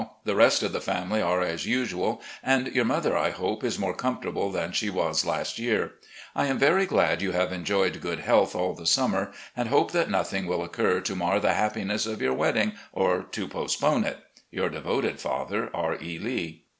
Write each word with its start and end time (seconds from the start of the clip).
The 0.23 0.33
rest 0.35 0.63
of 0.63 0.73
the 0.73 0.81
family 0.81 1.21
are 1.21 1.41
as 1.43 1.67
usual, 1.67 2.23
and 2.41 2.65
your 2.69 2.85
mother, 2.85 3.15
I 3.15 3.29
hope, 3.29 3.63
is 3.63 3.77
more 3.77 3.93
comfortable 3.93 4.49
than 4.51 4.71
she 4.71 4.89
was 4.89 5.27
last 5.27 5.59
year.... 5.59 5.91
I 6.35 6.47
am 6.47 6.57
very 6.57 6.87
glad 6.87 7.21
you 7.21 7.33
have 7.33 7.53
enjoyed 7.53 8.01
good 8.01 8.17
health 8.21 8.55
all 8.55 8.73
the 8.73 8.87
summer, 8.87 9.31
and 9.55 9.69
hope 9.69 9.91
that 9.91 10.09
nothing 10.09 10.47
will 10.47 10.63
occur 10.63 11.01
to 11.01 11.15
mar 11.15 11.39
the 11.39 11.53
happiness 11.53 12.07
of 12.07 12.19
your 12.19 12.33
wedding 12.33 12.71
or 12.91 13.21
to 13.21 13.47
post 13.47 13.79
pone 13.79 14.03
it.... 14.03 14.17
Your 14.49 14.69
devoted 14.69 15.19
father, 15.19 15.69
"R. 15.71 15.95
E. 16.01 16.17
Lee." 16.17 16.63